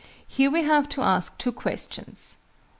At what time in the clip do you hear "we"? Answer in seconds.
0.49-0.63